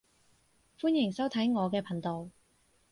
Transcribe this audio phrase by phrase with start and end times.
[0.79, 2.27] 歡迎收睇我嘅頻道